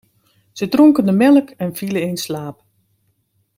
Ze 0.51 0.67
dronken 0.67 1.05
de 1.05 1.11
melk 1.11 1.49
en 1.49 1.75
vielen 1.75 2.01
in 2.01 2.17
slaap. 2.17 2.63